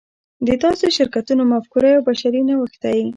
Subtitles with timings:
[0.47, 3.01] د داسې شرکتونو مفکوره یو بشري نوښت دی.